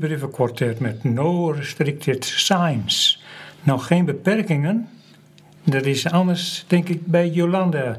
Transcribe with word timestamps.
brievenkwartet 0.00 0.80
met 0.80 1.04
no 1.04 1.50
restricted 1.50 2.24
signs. 2.24 3.22
Nog 3.62 3.86
geen 3.86 4.04
beperkingen. 4.04 4.88
Dat 5.64 5.84
is 5.84 6.10
anders, 6.10 6.64
denk 6.66 6.88
ik, 6.88 7.06
bij 7.06 7.28
Jolanda. 7.28 7.98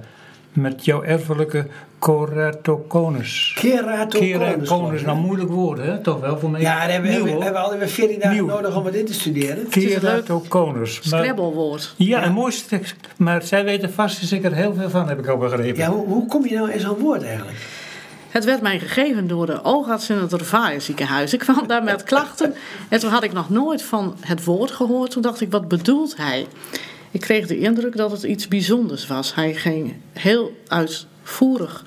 Met 0.54 0.86
jouw 0.86 1.04
erfelijke 1.04 1.68
keratoconus. 2.00 3.56
Keratoconus. 3.60 4.32
Keratoconus, 4.32 5.02
nou 5.02 5.18
moeilijk 5.18 5.50
woord, 5.50 5.78
hè? 5.78 6.02
Toch 6.02 6.20
wel 6.20 6.40
voor 6.40 6.50
mij. 6.50 6.62
Ja, 6.62 6.80
daar 6.80 6.92
hebben 6.92 7.12
we, 7.12 7.18
Nieuw, 7.18 7.26
hebben, 7.26 7.52
we 7.52 7.58
alweer 7.58 7.88
14 7.88 8.20
dagen 8.20 8.36
Nieuw. 8.36 8.46
nodig 8.46 8.76
om 8.76 8.86
het 8.86 8.96
in 8.96 9.06
te 9.06 9.14
studeren. 9.14 9.70
Keratoconus. 9.70 11.00
Scrabblewoord. 11.02 11.94
Ja, 11.98 12.26
een 12.26 12.34
mooi 12.34 12.52
stuk. 12.52 12.96
Maar 13.18 13.42
zij 13.42 13.64
weten 13.64 13.94
vast 13.94 14.26
zeker 14.26 14.54
heel 14.54 14.74
veel 14.74 14.90
van, 14.90 15.08
heb 15.08 15.20
ik 15.20 15.28
al 15.28 15.38
begrepen. 15.38 15.78
Ja, 15.78 15.90
hoe, 15.90 16.08
hoe 16.08 16.26
kom 16.28 16.46
je 16.46 16.56
nou 16.56 16.72
in 16.72 16.80
zo'n 16.80 16.98
woord 16.98 17.24
eigenlijk? 17.24 17.58
Het 18.32 18.46
werd 18.46 18.62
mij 18.62 18.80
gegeven 18.80 19.28
door 19.28 19.46
de 19.46 19.64
oogarts 19.64 20.10
in 20.10 20.18
het 20.18 20.34
Revaille 20.34 20.80
ziekenhuis. 20.80 21.34
Ik 21.34 21.40
kwam 21.40 21.68
daar 21.68 21.84
met 21.84 22.04
klachten 22.04 22.54
en 22.90 23.00
toen 23.00 23.10
had 23.10 23.24
ik 23.24 23.34
nog 23.34 23.50
nooit 23.50 23.82
van 23.82 24.16
het 24.20 24.44
woord 24.44 24.72
gehoord. 24.72 25.12
Toen 25.12 25.22
dacht 25.22 25.42
ik, 25.42 25.52
wat 25.52 25.68
bedoelt 25.68 26.18
hij? 26.18 26.48
Ik 27.12 27.20
kreeg 27.22 27.48
de 27.48 27.60
indruk 27.60 27.96
dat 27.96 28.12
het 28.12 28.24
iets 28.24 28.48
bijzonders 28.48 29.08
was. 29.08 29.36
Hij 29.36 29.54
ging 29.54 29.96
heel 30.14 30.52
uitvoerig 30.68 31.86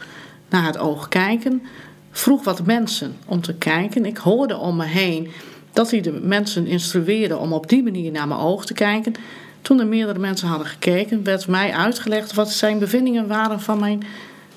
naar 0.49 0.67
het 0.67 0.79
oog 0.79 1.09
kijken. 1.09 1.63
Vroeg 2.11 2.45
wat 2.45 2.67
mensen 2.67 3.17
om 3.27 3.41
te 3.41 3.55
kijken. 3.55 4.05
Ik 4.05 4.17
hoorde 4.17 4.57
om 4.57 4.77
me 4.77 4.85
heen 4.85 5.31
dat 5.73 5.91
hij 5.91 6.01
de 6.01 6.13
mensen 6.13 6.67
instrueerde 6.67 7.37
om 7.37 7.53
op 7.53 7.69
die 7.69 7.83
manier 7.83 8.13
naar 8.13 8.29
mijn 8.29 8.41
oog 8.41 8.67
te 8.67 8.75
kijken. 8.75 9.15
Toen 9.63 9.81
er 9.81 9.87
meerdere 9.87 10.19
mensen 10.19 10.49
hadden 10.49 10.67
gekeken, 10.67 11.25
werd 11.25 11.47
mij 11.47 11.73
uitgelegd 11.73 12.35
wat 12.35 12.51
zijn 12.51 12.79
bevindingen 12.79 13.27
waren 13.27 13.61
van 13.61 13.81
mijn 13.81 14.03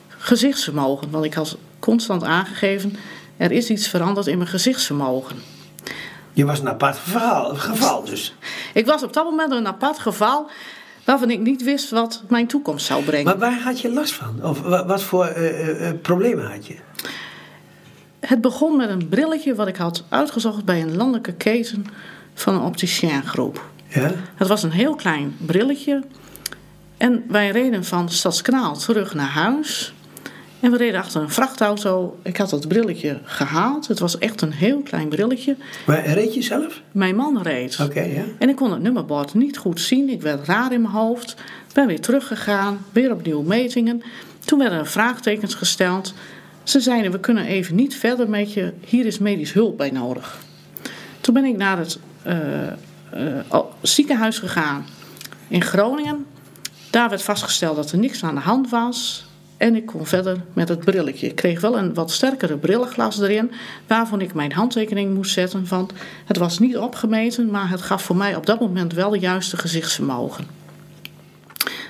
gezichtsvermogen. 0.08 1.10
Want 1.12 1.26
ik 1.26 1.34
had 1.34 1.58
constant 1.80 2.24
aangegeven, 2.24 2.96
er 3.38 3.52
is 3.52 3.70
iets 3.70 3.88
veranderd 3.88 4.28
in 4.28 4.38
mijn 4.38 4.50
gezichtsvermogen. 4.50 5.36
Je 6.34 6.46
was 6.46 6.60
een 6.60 6.70
apart 6.70 6.98
geval, 6.98 7.56
geval 7.56 8.04
dus. 8.04 8.36
Ik 8.74 8.86
was 8.86 9.04
op 9.04 9.14
dat 9.14 9.24
moment 9.24 9.52
een 9.52 9.68
apart 9.68 10.00
geval 10.00 10.50
waarvan 11.04 11.30
ik 11.30 11.40
niet 11.40 11.64
wist 11.64 11.90
wat 11.90 12.24
mijn 12.30 12.48
toekomst 12.48 12.86
zou 12.86 13.04
brengen. 13.04 13.26
Maar 13.26 13.38
waar 13.38 13.62
had 13.62 13.80
je 13.82 13.90
last 13.92 14.14
van? 14.14 14.40
Of 14.44 14.62
wa- 14.62 14.86
wat 14.86 15.04
voor 15.04 15.26
eh, 15.26 15.48
eh, 15.70 15.90
eh, 15.90 15.96
problemen 16.02 16.52
had 16.52 16.68
je? 16.68 16.76
Het 18.20 18.42
begon 18.42 18.78
met 18.78 18.90
een 18.90 19.08
brilletje 19.10 19.56
wat 19.56 19.68
ik 19.68 19.76
had 19.76 20.04
uitgezocht 20.10 20.66
bij 20.66 20.82
een 20.82 20.96
landelijke 20.96 21.34
keten 21.34 21.86
van 22.34 22.54
een 22.56 22.62
opticiengroep. 22.62 23.66
Ja? 23.88 24.12
Het 24.36 24.48
was 24.48 24.64
een 24.64 24.72
heel 24.72 24.96
klein 24.96 25.36
brilletje. 25.46 26.04
En 26.98 27.24
wij 27.28 27.50
reden 27.50 27.84
van 27.86 28.10
Stadskanaal 28.10 28.78
terug 28.78 29.14
naar 29.14 29.30
huis. 29.30 29.94
En 30.60 30.72
we 30.72 30.78
reden 30.78 31.00
achter 31.00 31.22
een 31.22 31.30
vrachtauto. 31.30 32.20
Ik 32.22 32.38
had 32.38 32.50
dat 32.50 32.68
brilletje 32.68 33.20
gehaald. 33.24 33.88
Het 33.88 34.00
was 34.00 34.18
echt 34.18 34.42
een 34.42 34.52
heel 34.52 34.82
klein 34.82 35.08
brilletje. 35.08 35.56
Maar 35.86 36.06
reed 36.06 36.34
je 36.34 36.42
zelf? 36.42 36.82
Mijn 36.92 37.16
man 37.16 37.42
reed. 37.42 37.80
Oké, 37.82 38.02
ja. 38.02 38.24
En 38.40 38.50
ik 38.50 38.56
kon 38.56 38.72
het 38.72 38.82
nummerbord 38.82 39.34
niet 39.34 39.58
goed 39.58 39.82
zien. 39.82 40.10
Ik 40.10 40.22
werd 40.22 40.48
raar 40.48 40.74
in 40.74 40.82
mijn 40.82 40.94
hoofd. 40.94 41.36
Ben 41.74 41.88
weer 41.88 42.02
teruggegaan. 42.02 42.86
Weer 42.92 43.12
opnieuw 43.12 43.42
metingen. 43.42 44.02
Toen 44.46 44.60
werden 44.60 44.80
er 44.80 44.88
vraagtekens 44.88 45.54
gesteld. 45.54 46.14
Ze 46.64 46.80
zeiden, 46.80 47.12
we 47.12 47.20
kunnen 47.20 47.46
even 47.46 47.76
niet 47.76 47.96
verder 47.96 48.30
met 48.30 48.54
je. 48.54 48.74
Hier 48.86 49.06
is 49.06 49.18
medisch 49.20 49.54
hulp 49.54 49.78
bij 49.78 49.92
nodig. 49.92 50.38
Toen 51.22 51.34
ben 51.34 51.46
ik 51.46 51.58
naar 51.58 51.78
het 51.78 52.00
eh, 52.22 52.68
eh, 52.68 52.74
oh, 53.48 53.72
ziekenhuis 53.82 54.40
gegaan 54.40 54.86
in 55.48 55.62
Groningen. 55.62 56.26
Daar 56.90 57.10
werd 57.10 57.22
vastgesteld 57.22 57.76
dat 57.76 57.92
er 57.92 57.98
niks 57.98 58.24
aan 58.24 58.36
de 58.36 58.42
hand 58.42 58.70
was. 58.70 59.28
En 59.58 59.76
ik 59.76 59.86
kon 59.86 60.06
verder 60.06 60.42
met 60.54 60.70
het 60.70 60.80
brilletje. 60.80 61.28
Ik 61.28 61.36
kreeg 61.36 61.62
wel 61.62 61.78
een 61.78 61.94
wat 61.94 62.12
sterkere 62.12 62.58
brillenglas 62.58 63.20
erin, 63.20 63.52
waarvan 63.88 64.22
ik 64.22 64.34
mijn 64.34 64.52
handtekening 64.52 65.14
moest 65.14 65.34
zetten. 65.34 65.68
Want 65.68 65.94
het 66.26 66.38
was 66.38 66.60
niet 66.60 66.78
opgemeten, 66.78 67.52
maar 67.52 67.70
het 67.70 67.82
gaf 67.82 68.04
voor 68.04 68.16
mij 68.16 68.36
op 68.36 68.46
dat 68.46 68.60
moment 68.60 68.94
wel 68.94 69.10
de 69.10 69.20
juiste 69.20 69.58
gezichtsvermogen. 69.58 70.46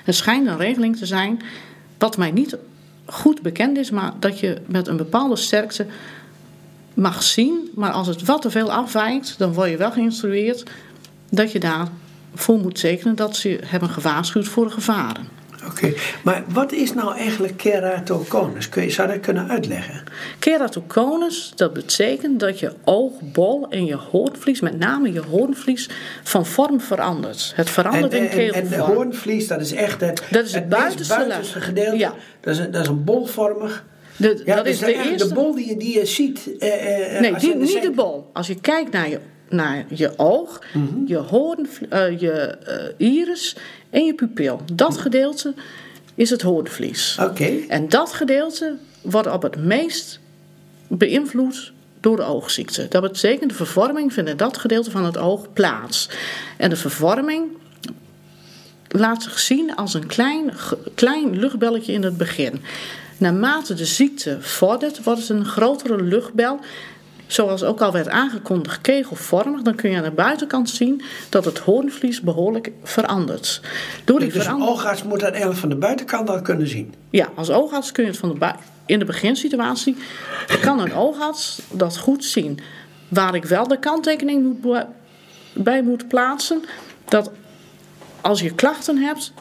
Het 0.04 0.16
schijnt 0.16 0.48
een 0.48 0.58
regeling 0.58 0.98
te 0.98 1.06
zijn, 1.06 1.42
wat 1.98 2.18
mij 2.18 2.32
niet 2.32 2.58
goed 3.06 3.42
bekend 3.42 3.78
is, 3.78 3.90
maar 3.90 4.14
dat 4.20 4.40
je 4.40 4.62
met 4.66 4.88
een 4.88 4.98
bepaalde 4.98 5.36
sterkte 5.36 5.86
mag 6.94 7.24
zien. 7.24 7.70
Maar 7.76 7.92
als 7.92 8.08
het 8.08 8.24
wat 8.24 8.42
te 8.42 8.50
veel 8.50 8.72
afwijkt, 8.72 9.36
dan 9.38 9.54
word 9.54 9.70
je 9.70 9.78
wel 9.78 9.92
geïnstrueerd 9.92 10.64
dat 11.30 11.52
je 11.52 11.60
daarvoor 11.60 12.60
moet 12.60 12.80
tekenen 12.80 13.16
dat 13.16 13.36
ze 13.36 13.60
hebben 13.66 13.90
gewaarschuwd 13.90 14.48
voor 14.48 14.66
de 14.66 14.72
gevaren. 14.72 15.37
Oké, 15.70 15.94
maar 16.24 16.44
wat 16.48 16.72
is 16.72 16.94
nou 16.94 17.18
eigenlijk 17.18 17.58
keratoconus? 17.58 18.70
Kun 18.70 18.84
je, 18.84 18.90
zou 18.90 19.08
je 19.08 19.14
dat 19.14 19.24
kunnen 19.24 19.50
uitleggen? 19.50 20.04
Keratoconus, 20.40 21.54
dat 21.56 21.74
betekent 21.74 22.40
dat 22.40 22.60
je 22.60 22.74
oogbol 22.84 23.70
en 23.70 23.86
je 23.86 23.96
hoornvlies, 23.96 24.62
met 24.62 24.80
name 24.80 25.14
je 25.14 25.22
hoornvlies, 25.22 25.90
van 26.24 26.46
vorm 26.46 26.82
verandert. 26.82 27.54
Het 27.56 27.70
verandert 27.70 28.14
En, 28.14 28.32
in 28.32 28.54
en, 28.54 28.62
en 28.62 28.70
de 28.70 28.78
hoornvlies, 28.78 29.48
dat 29.48 29.62
is 29.62 29.74
echt 29.74 30.02
het, 30.02 30.24
Dat 30.30 30.46
is 30.46 30.54
het 30.54 30.70
buitenste 30.70 31.16
buitenste 31.16 31.62
gedeelte. 31.62 31.98
Ja. 31.98 32.14
Dat, 32.42 32.58
is 32.58 32.70
dat 32.72 32.82
is 32.82 32.88
een 32.88 33.04
bolvormig. 33.04 33.84
De- 34.18 34.42
Ja, 34.46 34.56
dat 34.56 34.64
dus 34.66 34.74
is 34.74 34.80
de 34.80 34.94
eerste. 34.94 35.28
de 35.28 35.34
bol 35.34 35.56
die 35.56 35.68
je, 35.68 35.78
die 35.78 36.00
je 36.00 36.06
ziet. 36.06 36.58
eh, 36.60 37.16
eh, 37.16 37.22
Nee, 37.22 37.34
als 37.34 37.42
je 37.44 37.48
die, 37.48 37.60
in 37.60 37.66
de 37.66 37.74
niet 37.74 37.82
de 37.82 37.92
bol. 37.92 38.30
Als 38.34 38.48
je 38.48 38.56
kijkt 38.56 38.92
naar 38.92 39.10
je, 39.10 39.20
naar 39.50 39.86
je 39.90 40.12
oog, 40.18 40.62
Mhm. 40.74 40.86
je 41.06 41.18
hoorn, 41.18 41.68
eh, 41.90 42.20
je 42.20 42.32
eh, 42.32 43.08
iris 43.08 43.56
en 43.90 44.06
je 44.06 44.14
pupil. 44.14 44.62
Dat 44.74 44.98
gedeelte 44.98 45.54
is 46.16 46.30
het 46.30 46.42
hoornvlies. 46.42 47.18
Oké. 47.22 47.50
En 47.68 47.90
dat 47.90 48.14
gedeelte 48.14 48.76
wordt 49.02 49.32
op 49.32 49.42
het 49.42 49.56
meest 49.56 50.20
beïnvloed 50.88 51.72
door 52.00 52.16
de 52.16 52.24
oogziekte. 52.24 52.88
Dat 52.90 53.02
betekent 53.02 53.50
de 53.50 53.56
vervorming 53.56 54.14
vindt 54.14 54.30
in 54.30 54.38
dat 54.38 54.58
gedeelte 54.58 54.92
van 54.92 55.06
het 55.06 55.18
oog 55.18 55.54
plaats. 55.54 56.10
En 56.58 56.70
de 56.70 56.76
vervorming 56.76 57.44
laat 58.88 59.24
zich 59.24 59.40
zien 59.40 59.76
als 59.76 59.94
een 59.94 60.06
klein, 60.08 60.52
klein 60.96 61.40
luchtbelletje 61.40 61.94
in 61.94 62.04
het 62.04 62.18
begin. 62.18 62.62
Naarmate 63.18 63.74
de 63.74 63.86
ziekte 63.86 64.38
vordert, 64.42 65.04
wordt 65.04 65.20
het 65.20 65.30
een 65.30 65.46
grotere 65.46 66.04
luchtbel. 66.04 66.60
Zoals 67.28 67.64
ook 67.64 67.82
al 67.82 67.92
werd 67.92 68.10
aangekondigd, 68.10 68.82
kegelvormig. 68.82 69.62
Dan 69.62 69.76
kun 69.76 69.90
je 69.90 69.98
aan 69.98 70.04
de 70.04 70.12
buitenkant 70.12 70.70
zien 70.70 71.02
dat 71.30 71.46
het 71.46 71.58
hoornvlies 71.58 72.22
behoorlijk 72.22 72.72
verandert. 72.84 73.62
Door 74.06 74.20
die 74.20 74.32
Dus 74.32 74.46
een 74.46 74.62
oogarts 74.62 75.04
moet 75.04 75.20
dat 75.20 75.30
eigenlijk 75.30 75.60
van 75.60 75.70
de 75.70 75.76
buitenkant 75.76 76.30
al 76.30 76.42
kunnen 76.42 76.68
zien. 76.68 76.94
Ja, 77.10 77.30
als 77.36 77.50
oogarts 77.50 77.92
kun 77.92 78.04
je 78.04 78.10
het 78.10 78.20
van 78.20 78.30
de 78.30 78.38
bui- 78.38 78.56
in 78.86 79.00
de 79.00 79.06
beginsituatie 79.06 79.98
kan 80.62 80.80
een 80.80 80.94
oogarts 80.94 81.62
dat 81.72 81.98
goed 81.98 82.26
zien. 82.26 82.60
Waar 83.08 83.36
ik 83.36 83.46
wel 83.46 83.68
de 83.68 83.80
kanttekening 83.80 84.44
moet 84.62 84.86
bij 85.54 85.82
moet 85.82 86.08
plaatsen, 86.08 86.64
dat 87.06 87.32
als 88.22 88.42
je 88.42 88.54
klachten 88.54 88.98
hebt 88.98 89.34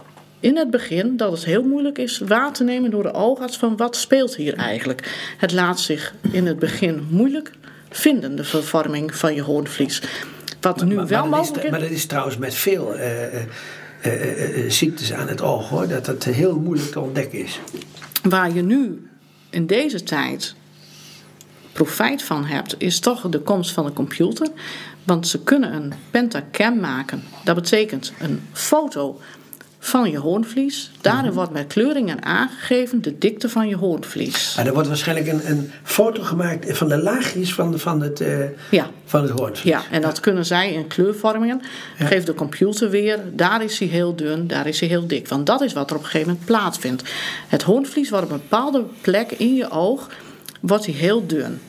in 0.47 0.57
het 0.57 0.71
begin, 0.71 1.17
dat 1.17 1.33
het 1.33 1.45
heel 1.45 1.63
moeilijk 1.63 1.99
is 1.99 2.19
waar 2.19 2.53
te 2.53 2.65
nemen 2.65 2.91
door 2.91 3.03
de 3.03 3.13
oogarts 3.13 3.57
van 3.57 3.77
wat 3.77 3.97
speelt 3.97 4.37
hier 4.37 4.55
eigenlijk. 4.55 5.35
Het 5.39 5.53
laat 5.53 5.81
zich 5.81 6.15
in 6.31 6.47
het 6.47 6.59
begin 6.59 7.07
moeilijk 7.11 7.51
vinden, 7.91 8.37
de 8.37 8.45
vervorming 8.45 9.15
van 9.15 9.35
je 9.35 9.43
hoornvlies. 9.43 10.03
Wat 10.61 10.85
nu 10.85 10.95
maar, 10.95 11.07
wel 11.07 11.27
maar 11.27 11.39
mogelijk 11.39 11.65
is, 11.65 11.71
maar 11.71 11.81
dat 11.81 11.91
is 11.91 12.07
trouwens 12.07 12.37
met 12.37 12.55
veel 12.55 12.95
eh, 12.95 13.35
eh, 13.35 13.45
eh, 14.03 14.71
ziektes 14.71 15.13
aan 15.13 15.29
het 15.29 15.41
oog 15.43 15.69
hoor. 15.69 15.89
Dat 15.89 16.07
het 16.07 16.25
heel 16.25 16.59
moeilijk 16.59 16.91
te 16.91 17.01
ontdekken 17.01 17.39
is. 17.39 17.61
Waar 18.23 18.55
je 18.55 18.63
nu 18.63 19.09
in 19.51 19.67
deze 19.67 20.03
tijd 20.03 20.55
profijt 21.73 22.23
van 22.23 22.45
hebt, 22.45 22.75
is 22.79 23.01
toch 23.01 23.29
de 23.29 23.41
komst 23.41 23.71
van 23.71 23.85
de 23.85 23.93
computer. 23.93 24.49
Want 25.05 25.29
ze 25.29 25.43
kunnen 25.43 25.75
een 25.75 25.93
pentacam 26.11 26.81
maken. 26.81 27.23
Dat 27.45 27.55
betekent 27.55 28.13
een 28.19 28.41
foto 28.53 29.21
van 29.89 30.11
je 30.11 30.19
hoornvlies. 30.19 30.91
Daarin 31.01 31.33
wordt 31.33 31.53
met 31.53 31.67
kleuringen 31.67 32.25
aangegeven 32.25 33.03
de 33.03 33.19
dikte 33.19 33.49
van 33.49 33.69
je 33.69 33.77
hoornvlies. 33.77 34.55
Maar 34.57 34.67
er 34.67 34.73
wordt 34.73 34.89
waarschijnlijk 34.89 35.29
een, 35.29 35.51
een 35.51 35.71
foto 35.83 36.23
gemaakt 36.23 36.77
van 36.79 36.89
de 36.89 36.97
laagjes 37.03 37.55
van, 37.55 37.79
van 37.79 38.01
het, 38.03 38.21
eh 38.21 38.39
Ja. 38.71 38.91
van 39.05 39.23
het 39.23 39.31
hoornvlies. 39.31 39.63
Ja, 39.73 39.83
en 39.91 40.03
dat 40.03 40.21
kunnen 40.21 40.47
zij 40.47 40.73
in 40.73 40.87
kleurvormingen. 40.87 41.63
Geeft 41.97 42.27
de 42.27 42.35
computer 42.35 42.91
weer, 42.91 43.19
daar 43.33 43.65
is 43.65 43.79
hij 43.79 43.89
heel 43.89 44.17
dun, 44.17 44.47
daar 44.47 44.67
is 44.67 44.81
hij 44.81 44.89
heel 44.89 45.07
dik. 45.07 45.29
Want 45.29 45.47
dat 45.47 45.61
is 45.61 45.73
wat 45.73 45.91
er 45.91 45.97
op 45.97 46.03
een 46.03 46.09
gegeven 46.09 46.29
moment 46.29 46.47
plaatsvindt. 46.47 47.03
Het 47.49 47.63
hoornvlies 47.63 48.11
wordt 48.11 48.25
op 48.25 48.31
een 48.33 48.41
bepaalde 48.49 48.85
plek 49.01 49.31
in 49.31 49.55
je 49.55 49.71
oog, 49.71 50.09
wordt 50.61 50.85
hij 50.87 50.95
heel 50.95 51.27
dun. 51.27 51.61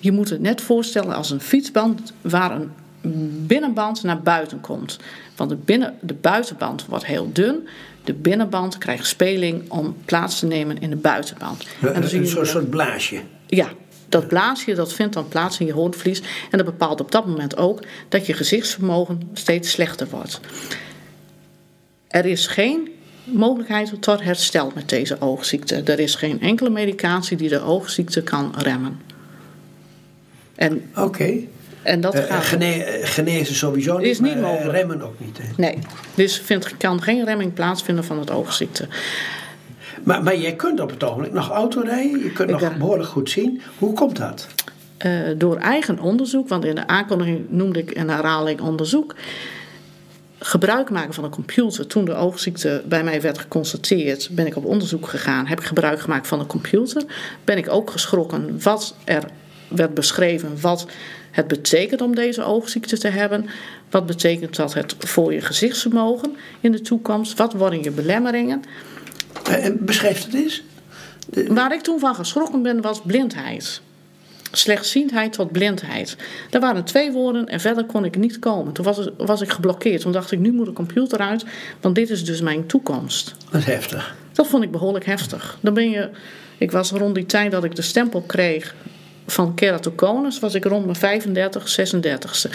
Je 0.00 0.12
moet 0.12 0.30
het 0.30 0.40
net 0.40 0.60
voorstellen 0.60 1.14
als 1.14 1.30
een 1.30 1.40
fietsband 1.40 2.12
waar 2.20 2.50
een 2.50 2.70
binnenband 3.46 4.02
naar 4.02 4.22
buiten 4.22 4.60
komt. 4.60 4.98
Want 5.36 5.50
de, 5.50 5.56
binnen, 5.56 5.94
de 6.00 6.14
buitenband 6.14 6.86
wordt 6.86 7.06
heel 7.06 7.32
dun. 7.32 7.68
De 8.04 8.14
binnenband 8.14 8.78
krijgt 8.78 9.06
speling 9.06 9.70
om 9.70 9.96
plaats 10.04 10.38
te 10.38 10.46
nemen 10.46 10.80
in 10.80 10.90
de 10.90 10.96
buitenband. 10.96 11.66
Een, 11.80 11.92
dan 11.92 12.04
zie 12.04 12.20
een 12.20 12.26
soort, 12.26 12.48
soort 12.48 12.70
blaasje. 12.70 13.20
ja, 13.46 13.68
dat 14.08 14.28
blaasje 14.28 14.74
dat 14.74 14.92
vindt 14.92 15.14
dan 15.14 15.28
plaats 15.28 15.60
in 15.60 15.66
je 15.66 15.72
hoornvlies. 15.72 16.20
En 16.50 16.58
dat 16.58 16.66
bepaalt 16.66 17.00
op 17.00 17.10
dat 17.10 17.26
moment 17.26 17.56
ook 17.56 17.82
dat 18.08 18.26
je 18.26 18.32
gezichtsvermogen 18.32 19.30
steeds 19.32 19.70
slechter 19.70 20.06
wordt. 20.10 20.40
Er 22.08 22.26
is 22.26 22.46
geen 22.46 22.88
mogelijkheid 23.24 24.02
tot 24.02 24.22
herstel 24.22 24.72
met 24.74 24.88
deze 24.88 25.20
oogziekte. 25.20 25.74
Er 25.82 25.98
is 25.98 26.14
geen 26.14 26.40
enkele 26.40 26.70
medicatie 26.70 27.36
die 27.36 27.48
de 27.48 27.60
oogziekte 27.60 28.22
kan 28.22 28.54
remmen. 28.58 29.00
En 30.54 30.90
Oké. 30.96 31.40
En 31.84 32.00
dat 32.00 32.14
Eh, 32.14 32.24
gaat... 32.24 32.44
gene- 32.44 32.82
eh, 32.84 33.06
genezen 33.08 33.54
sowieso 33.54 33.98
niet, 33.98 34.06
Is 34.06 34.20
niet 34.20 34.34
eh, 34.34 34.40
mogelijk. 34.40 34.76
remmen 34.76 35.02
ook 35.02 35.14
niet. 35.20 35.38
hè. 35.38 35.44
Nee, 35.56 35.78
dus 36.14 36.38
vindt, 36.40 36.76
kan 36.76 37.02
geen 37.02 37.24
remming 37.24 37.52
plaatsvinden 37.54 38.04
van 38.04 38.18
het 38.18 38.30
oogziekte. 38.30 38.88
Maar, 40.02 40.22
maar 40.22 40.36
jij 40.36 40.54
kunt 40.54 40.80
op 40.80 40.90
het 40.90 41.04
ogenblik 41.04 41.32
nog 41.32 41.50
auto 41.50 41.80
rijden, 41.80 42.18
je 42.18 42.32
kunt 42.32 42.50
Ik 42.50 42.60
nog 42.60 42.68
ben- 42.68 42.78
behoorlijk 42.78 43.08
goed 43.08 43.30
zien. 43.30 43.62
Hoe 43.78 43.92
komt 43.92 44.16
dat? 44.16 44.46
Door 45.36 45.56
eigen 45.56 45.98
onderzoek, 45.98 46.48
want 46.48 46.64
in 46.64 46.74
de 46.74 46.86
aankondiging 46.86 47.40
noemde 47.48 47.78
ik 47.78 47.96
een 47.96 48.08
herhaling 48.10 48.60
onderzoek. 48.60 49.14
Gebruik 50.38 50.90
maken 50.90 51.14
van 51.14 51.24
een 51.24 51.30
computer. 51.30 51.86
Toen 51.86 52.04
de 52.04 52.14
oogziekte 52.14 52.82
bij 52.86 53.04
mij 53.04 53.20
werd 53.20 53.38
geconstateerd, 53.38 54.28
ben 54.32 54.46
ik 54.46 54.56
op 54.56 54.64
onderzoek 54.64 55.08
gegaan. 55.08 55.46
Heb 55.46 55.60
ik 55.60 55.66
gebruik 55.66 56.00
gemaakt 56.00 56.26
van 56.26 56.40
een 56.40 56.46
computer. 56.46 57.02
Ben 57.44 57.56
ik 57.56 57.68
ook 57.70 57.90
geschrokken 57.90 58.62
wat 58.62 58.94
er 59.04 59.22
werd 59.68 59.94
beschreven, 59.94 60.60
wat 60.60 60.86
het 61.30 61.48
betekent 61.48 62.00
om 62.00 62.14
deze 62.14 62.42
oogziekte 62.42 62.98
te 62.98 63.08
hebben. 63.08 63.46
Wat 63.90 64.06
betekent 64.06 64.56
dat 64.56 64.74
het 64.74 64.94
voor 64.98 65.32
je 65.32 65.40
gezichtsvermogen 65.40 66.36
in 66.60 66.72
de 66.72 66.80
toekomst? 66.80 67.38
Wat 67.38 67.52
worden 67.52 67.82
je 67.82 67.90
belemmeringen? 67.90 68.62
Eh, 69.44 69.64
en 69.64 69.84
beschrijf 69.84 70.24
het 70.24 70.34
eens. 70.34 70.62
Waar 71.48 71.74
ik 71.74 71.80
toen 71.80 71.98
van 71.98 72.14
geschrokken 72.14 72.62
ben, 72.62 72.80
was 72.80 73.00
blindheid. 73.00 73.80
Slechtziendheid 74.52 75.32
tot 75.32 75.52
blindheid. 75.52 76.16
Er 76.50 76.60
waren 76.60 76.84
twee 76.84 77.12
woorden 77.12 77.46
en 77.46 77.60
verder 77.60 77.84
kon 77.84 78.04
ik 78.04 78.16
niet 78.16 78.38
komen. 78.38 78.72
Toen 78.72 78.84
was, 78.84 79.08
was 79.16 79.40
ik 79.40 79.50
geblokkeerd. 79.50 80.00
Toen 80.00 80.12
dacht 80.12 80.32
ik, 80.32 80.38
nu 80.38 80.52
moet 80.52 80.66
de 80.66 80.72
computer 80.72 81.18
uit, 81.18 81.44
want 81.80 81.94
dit 81.94 82.10
is 82.10 82.24
dus 82.24 82.40
mijn 82.40 82.66
toekomst. 82.66 83.34
Dat 83.50 83.60
is 83.60 83.66
heftig. 83.66 84.16
Dat 84.32 84.46
vond 84.46 84.64
ik 84.64 84.70
behoorlijk 84.70 85.06
heftig. 85.06 85.58
Dan 85.60 85.74
ben 85.74 85.90
je, 85.90 86.10
ik 86.58 86.70
was 86.70 86.90
rond 86.90 87.14
die 87.14 87.26
tijd 87.26 87.50
dat 87.50 87.64
ik 87.64 87.74
de 87.74 87.82
stempel 87.82 88.20
kreeg 88.20 88.74
van 89.26 89.54
keratoconus, 89.54 90.38
was 90.38 90.54
ik 90.54 90.64
rond 90.64 90.84
mijn 90.84 90.96
35, 90.96 91.78
36ste. 91.80 92.50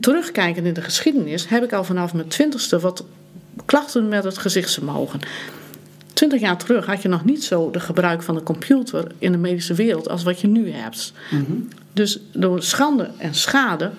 Terugkijkend 0.00 0.66
in 0.66 0.74
de 0.74 0.82
geschiedenis 0.82 1.48
heb 1.48 1.64
ik 1.64 1.72
al 1.72 1.84
vanaf 1.84 2.14
mijn 2.14 2.26
20ste 2.26 2.80
wat 2.80 3.04
klachten 3.64 4.08
met 4.08 4.24
het 4.24 4.38
gezichtsvermogen. 4.38 5.20
Twintig 6.12 6.40
jaar 6.40 6.58
terug 6.58 6.86
had 6.86 7.02
je 7.02 7.08
nog 7.08 7.24
niet 7.24 7.44
zo 7.44 7.70
de 7.70 7.80
gebruik 7.80 8.22
van 8.22 8.34
de 8.34 8.42
computer 8.42 9.06
in 9.18 9.32
de 9.32 9.38
medische 9.38 9.74
wereld 9.74 10.08
als 10.08 10.22
wat 10.22 10.40
je 10.40 10.46
nu 10.46 10.70
hebt. 10.70 11.12
Dus 11.92 12.20
door 12.32 12.62
schande 12.62 13.10
en 13.18 13.34
schade 13.34 13.90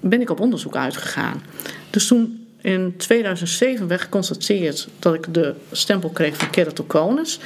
ben 0.00 0.20
ik 0.20 0.30
op 0.30 0.40
onderzoek 0.40 0.76
uitgegaan. 0.76 1.42
Dus 1.90 2.06
toen 2.06 2.46
in 2.60 2.94
2007 2.96 3.86
werd 3.86 4.00
geconstateerd 4.00 4.88
dat 4.98 5.14
ik 5.14 5.34
de 5.34 5.54
stempel 5.72 6.08
kreeg 6.08 6.36
van 6.36 6.50
keratoconus, 6.50 7.38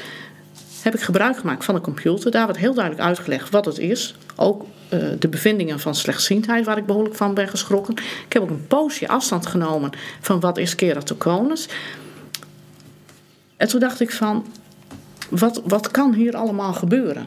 heb 0.87 0.95
ik 0.95 1.01
gebruik 1.01 1.37
gemaakt 1.37 1.65
van 1.65 1.75
de 1.75 1.81
computer. 1.81 2.31
Daar 2.31 2.47
werd 2.47 2.59
heel 2.59 2.75
duidelijk 2.75 3.05
uitgelegd 3.05 3.51
wat 3.51 3.65
het 3.65 3.79
is. 3.79 4.15
Ook 4.37 4.65
eh, 4.89 4.99
de 5.19 5.29
bevindingen 5.29 5.81
van 5.81 5.95
slechtziendheid, 5.95 6.65
waar 6.65 6.79
ik 6.79 6.87
behoorlijk 6.87 7.15
van 7.15 7.35
ben 7.35 7.49
geschrokken. 7.49 7.95
Ik 8.27 8.33
heb 8.33 8.43
ook 8.43 8.51
een 8.51 8.67
poosje 8.67 9.09
afstand 9.09 9.47
genomen 9.47 9.91
van 10.21 10.41
wat 10.41 10.59
is 10.59 10.75
keratoconus. 10.75 11.69
En 13.57 13.69
toen 13.69 13.81
dacht 13.81 14.01
ik 14.01 14.11
van, 14.11 14.47
wat, 15.31 15.63
wat 15.65 15.91
kan 15.91 16.15
hier 16.15 16.37
allemaal 16.37 16.73
gebeuren? 16.73 17.27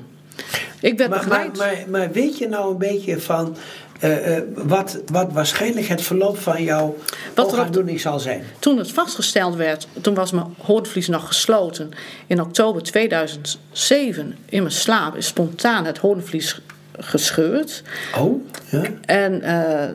Ik 0.79 0.97
werd 0.97 1.09
Maar, 1.09 1.27
maar, 1.27 1.49
begeleid. 1.49 1.87
maar, 1.87 1.99
maar 1.99 2.11
weet 2.11 2.37
je 2.37 2.47
nou 2.47 2.71
een 2.71 2.77
beetje 2.77 3.19
van 3.19 3.57
eh, 3.99 4.37
eh, 4.37 4.43
wat, 4.53 4.99
wat 5.11 5.31
waarschijnlijk 5.31 5.87
het 5.87 6.01
verloop 6.01 6.37
van 6.37 6.63
jouw 6.63 6.97
Wat 7.35 7.45
oogaandoening 7.45 7.99
zal 8.01 8.19
zijn? 8.19 8.43
Toen 8.59 8.77
het 8.77 8.91
vastgesteld 8.91 9.55
werd, 9.55 9.87
toen 10.01 10.13
was 10.13 10.31
mijn 10.31 10.55
hoornvlies 10.61 11.07
nog 11.07 11.27
gesloten. 11.27 11.91
In 12.27 12.41
oktober 12.41 12.83
2007 12.83 14.37
in 14.45 14.61
mijn 14.63 14.73
slaap 14.73 15.15
is 15.15 15.25
spontaan 15.25 15.85
het 15.85 15.97
hoornvlies 15.97 16.61
gescheurd. 16.99 17.83
Oh, 18.17 18.45
ja. 18.69 18.81
En 19.05 19.41
eh, 19.41 19.89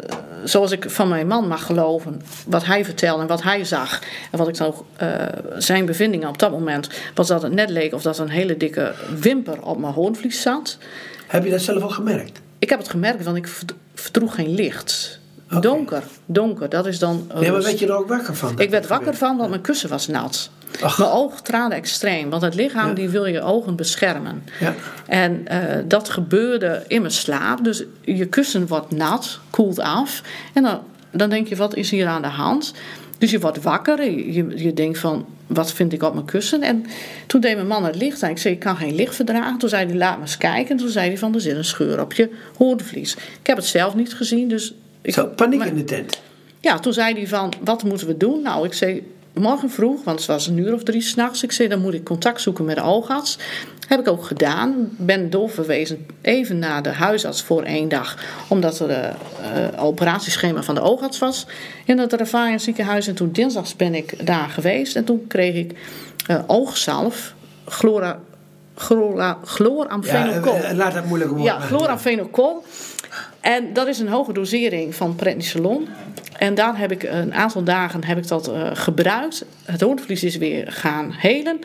zoals 0.44 0.70
ik 0.70 0.90
van 0.90 1.08
mijn 1.08 1.26
man 1.26 1.48
mag 1.48 1.66
geloven, 1.66 2.20
wat 2.46 2.64
hij 2.64 2.84
vertelde 2.84 3.22
en 3.22 3.28
wat 3.28 3.42
hij 3.42 3.64
zag. 3.64 4.00
En 4.30 4.38
wat 4.38 4.48
ik 4.48 4.56
dan 4.56 4.66
ook, 4.66 4.84
eh, 4.96 5.08
zijn 5.58 5.84
bevindingen 5.86 6.28
op 6.28 6.38
dat 6.38 6.50
moment, 6.50 6.88
was 7.14 7.26
dat 7.28 7.42
het 7.42 7.52
net 7.52 7.70
leek 7.70 7.94
of 7.94 8.02
dat 8.02 8.18
een 8.18 8.28
hele 8.28 8.56
dikke 8.56 8.92
wimper 9.20 9.62
op 9.62 9.78
mijn 9.78 9.92
hoornvlies 9.92 10.42
zat. 10.42 10.78
Heb 11.26 11.44
je 11.44 11.50
dat 11.50 11.60
zelf 11.60 11.82
ook 11.82 11.92
gemerkt? 11.92 12.40
Ik 12.58 12.68
heb 12.70 12.78
het 12.78 12.88
gemerkt, 12.88 13.24
want 13.24 13.36
ik 13.36 13.48
verd- 13.48 13.74
verdroeg 13.94 14.34
geen 14.34 14.54
licht. 14.54 15.18
Donker, 15.60 16.02
donker, 16.26 16.68
dat 16.68 16.86
is 16.86 16.98
dan. 16.98 17.30
Nee, 17.34 17.50
maar 17.50 17.62
werd 17.62 17.78
je 17.78 17.86
er 17.86 17.96
ook 17.96 18.08
wakker 18.08 18.34
van? 18.36 18.58
Ik 18.58 18.70
werd 18.70 18.86
wakker 18.86 19.14
van, 19.14 19.36
want 19.36 19.48
mijn 19.50 19.60
kussen 19.62 19.88
was 19.88 20.06
nat. 20.06 20.50
Ach. 20.80 20.98
Mijn 20.98 21.10
ogen 21.10 21.42
traden 21.42 21.76
extreem, 21.76 22.30
want 22.30 22.42
het 22.42 22.54
lichaam 22.54 22.88
Ja. 22.88 22.94
die 22.94 23.08
wil 23.08 23.26
je 23.26 23.40
ogen 23.40 23.76
beschermen. 23.76 24.44
Ja. 24.60 24.74
En 25.06 25.46
eh, 25.46 25.82
dat 25.88 26.08
gebeurde 26.08 26.84
in 26.88 27.00
mijn 27.00 27.12
slaap. 27.12 27.64
Dus 27.64 27.84
je 28.00 28.26
kussen 28.26 28.66
wordt 28.66 28.90
nat, 28.90 29.38
koelt 29.50 29.78
af. 29.80 30.22
En 30.52 30.62
dan, 30.62 30.80
dan 31.10 31.30
denk 31.30 31.48
je, 31.48 31.56
wat 31.56 31.74
is 31.74 31.90
hier 31.90 32.06
aan 32.06 32.22
de 32.22 32.28
hand? 32.28 32.72
Dus 33.18 33.30
je 33.30 33.38
wordt 33.40 33.62
wakker. 33.62 34.04
Je, 34.04 34.32
je, 34.32 34.52
je 34.64 34.74
denkt 34.74 34.98
van, 34.98 35.26
wat 35.46 35.72
vind 35.72 35.92
ik 35.92 36.02
op 36.02 36.14
mijn 36.14 36.26
kussen? 36.26 36.62
En 36.62 36.84
toen 37.26 37.40
deed 37.40 37.54
mijn 37.54 37.66
man 37.66 37.84
het 37.84 37.96
licht 37.96 38.22
aan. 38.22 38.30
Ik 38.30 38.38
zei, 38.38 38.54
ik 38.54 38.60
kan 38.60 38.76
geen 38.76 38.94
licht 38.94 39.14
verdragen. 39.14 39.58
Toen 39.58 39.68
zei 39.68 39.86
hij, 39.86 39.94
laat 39.96 40.16
me 40.16 40.22
eens 40.22 40.36
kijken. 40.38 40.70
En 40.70 40.76
toen 40.76 40.88
zei 40.88 41.08
hij 41.08 41.18
van, 41.18 41.34
er 41.34 41.40
zit 41.40 41.56
een 41.56 41.64
scheur 41.64 42.00
op 42.00 42.12
je 42.12 42.30
hoornvlies. 42.56 43.14
Ik 43.14 43.46
heb 43.46 43.56
het 43.56 43.66
zelf 43.66 43.94
niet 43.94 44.14
gezien, 44.14 44.48
dus... 44.48 44.74
Ik, 45.02 45.12
Zo, 45.14 45.26
paniek 45.26 45.58
maar- 45.58 45.68
in 45.68 45.74
de 45.76 45.84
tent. 45.84 46.20
ja, 46.60 46.78
toen 46.78 46.92
zei 46.92 47.14
hij 47.14 47.26
van, 47.28 47.52
wat 47.64 47.82
moeten 47.82 48.06
we 48.06 48.16
doen? 48.16 48.42
Nou, 48.42 48.66
ik 48.66 48.72
zei, 48.72 49.12
morgen 49.34 49.70
vroeg, 49.70 50.04
want 50.04 50.18
het 50.18 50.28
was 50.28 50.46
een 50.46 50.58
uur 50.58 50.74
of 50.74 50.82
drie 50.82 51.00
s'nachts. 51.00 51.42
Ik 51.42 51.52
zei, 51.52 51.68
dan 51.68 51.80
moet 51.80 51.94
ik 51.94 52.04
contact 52.04 52.40
zoeken 52.40 52.64
met 52.64 52.76
de 52.76 52.82
oogarts. 52.82 53.38
Heb 53.88 54.00
ik 54.00 54.08
ook 54.08 54.24
gedaan. 54.24 54.88
Ben 54.90 55.30
doorverwezen 55.30 56.06
even 56.22 56.58
naar 56.58 56.82
de 56.82 56.88
huisarts 56.92 57.42
voor 57.42 57.62
één 57.62 57.88
dag. 57.88 58.18
Omdat 58.48 58.78
er 58.80 59.14
een 59.54 59.78
operatieschema 59.78 60.62
van 60.62 60.74
de 60.74 60.80
oogarts 60.80 61.18
was 61.18 61.46
in 61.84 61.98
het 61.98 62.12
Ravijn 62.12 62.60
ziekenhuis. 62.60 63.06
En 63.06 63.14
toen 63.14 63.32
dinsdags 63.32 63.76
ben 63.76 63.94
ik 63.94 64.26
daar 64.26 64.48
geweest. 64.48 64.96
En 64.96 65.04
toen 65.04 65.24
kreeg 65.26 65.54
ik 65.54 65.72
eh, 66.26 66.38
oogzalf, 66.46 67.34
chlora, 67.66 68.18
chloramfenocol. 69.44 70.54
eh, 70.54 70.76
laat 70.76 70.94
dat 70.94 71.04
moeilijk 71.04 71.30
worden. 71.30 71.52
Ja, 71.52 71.60
chloramfenocol. 71.60 72.64
En 73.40 73.72
dat 73.72 73.86
is 73.86 73.98
een 73.98 74.08
hoge 74.08 74.32
dosering 74.32 74.94
van 74.94 75.14
prednisolon. 75.14 75.88
En 76.44 76.54
daar 76.54 76.78
heb 76.78 76.92
ik 76.92 77.02
een 77.02 77.34
aantal 77.34 77.62
dagen 77.62 78.04
heb 78.04 78.18
ik 78.18 78.28
dat 78.28 78.48
eh, 78.48 78.70
gebruikt. 78.72 79.44
Het 79.64 79.80
hoornvlies 79.80 80.24
is 80.24 80.36
weer 80.36 80.72
gaan 80.72 81.12
helen. 81.12 81.58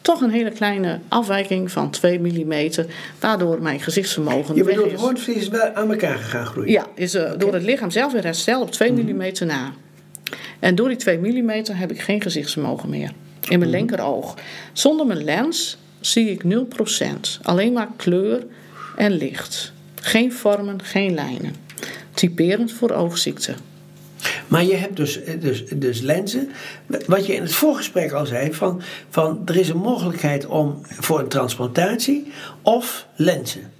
Toch 0.00 0.20
een 0.20 0.30
hele 0.30 0.50
kleine 0.50 0.98
afwijking 1.08 1.70
van 1.70 1.90
2 1.90 2.18
mm, 2.18 2.70
waardoor 3.20 3.62
mijn 3.62 3.80
gezichtsvermogen 3.80 4.54
Je 4.54 4.64
bedoelt, 4.64 4.90
het 4.90 5.00
hoornvlies 5.00 5.36
is 5.36 5.48
wel 5.48 5.74
aan 5.74 5.90
elkaar 5.90 6.16
gegaan 6.16 6.46
groeien? 6.46 6.70
Ja, 6.70 6.86
is 6.94 7.14
eh, 7.14 7.30
door 7.38 7.52
het 7.52 7.62
lichaam 7.62 7.90
zelf 7.90 8.12
weer 8.12 8.24
hersteld 8.24 8.62
op 8.62 8.70
2 8.70 8.92
mm 8.92 9.32
na. 9.46 9.72
En 10.58 10.74
door 10.74 10.88
die 10.88 10.96
2 10.96 11.18
mm 11.18 11.50
heb 11.72 11.90
ik 11.90 12.00
geen 12.00 12.22
gezichtsvermogen 12.22 12.88
meer. 12.88 13.10
In 13.48 13.58
mijn 13.58 13.70
linkeroog. 13.70 14.34
Zonder 14.72 15.06
mijn 15.06 15.24
lens 15.24 15.78
zie 16.00 16.30
ik 16.30 16.42
0%. 16.44 17.40
Alleen 17.42 17.72
maar 17.72 17.88
kleur 17.96 18.46
en 18.96 19.12
licht. 19.12 19.72
Geen 19.94 20.32
vormen, 20.32 20.82
geen 20.82 21.14
lijnen. 21.14 21.54
Typerend 22.14 22.72
voor 22.72 22.90
oogziekte. 22.90 23.54
Maar 24.46 24.64
je 24.64 24.74
hebt 24.74 24.96
dus, 24.96 25.22
eh, 25.22 25.40
dus, 25.40 25.64
dus 25.74 26.00
lenzen. 26.00 26.50
Wat 27.06 27.26
je 27.26 27.34
in 27.34 27.42
het 27.42 27.54
voorgesprek 27.54 28.12
al 28.12 28.26
zei: 28.26 28.54
van, 28.54 28.82
van 29.10 29.42
er 29.44 29.56
is 29.56 29.68
een 29.68 29.76
mogelijkheid 29.76 30.46
om 30.46 30.80
voor 30.82 31.18
een 31.18 31.28
transplantatie 31.28 32.32
of 32.62 33.06
lenzen. 33.16 33.72